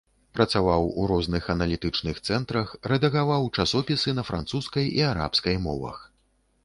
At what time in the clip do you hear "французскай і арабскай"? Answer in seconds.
4.31-5.55